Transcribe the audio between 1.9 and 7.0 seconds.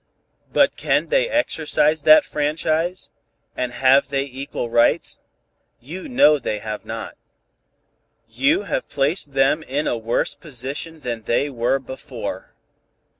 that franchise, and have they equal rights? You know they have